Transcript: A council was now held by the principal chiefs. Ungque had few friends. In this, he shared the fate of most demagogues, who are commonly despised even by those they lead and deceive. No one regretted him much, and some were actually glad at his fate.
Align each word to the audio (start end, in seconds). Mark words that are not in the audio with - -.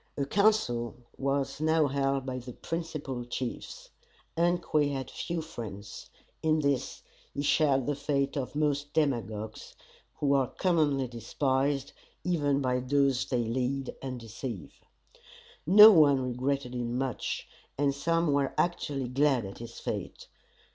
A 0.17 0.25
council 0.25 0.95
was 1.15 1.61
now 1.61 1.85
held 1.85 2.25
by 2.25 2.39
the 2.39 2.53
principal 2.53 3.23
chiefs. 3.23 3.91
Ungque 4.35 4.91
had 4.91 5.11
few 5.11 5.43
friends. 5.43 6.09
In 6.41 6.57
this, 6.61 7.03
he 7.35 7.43
shared 7.43 7.85
the 7.85 7.93
fate 7.93 8.35
of 8.35 8.55
most 8.55 8.93
demagogues, 8.93 9.75
who 10.15 10.33
are 10.33 10.47
commonly 10.47 11.07
despised 11.07 11.93
even 12.23 12.61
by 12.61 12.79
those 12.79 13.27
they 13.27 13.43
lead 13.43 13.95
and 14.01 14.19
deceive. 14.19 14.73
No 15.67 15.91
one 15.91 16.19
regretted 16.19 16.73
him 16.73 16.97
much, 16.97 17.47
and 17.77 17.93
some 17.93 18.33
were 18.33 18.55
actually 18.57 19.07
glad 19.07 19.45
at 19.45 19.59
his 19.59 19.79
fate. 19.79 20.27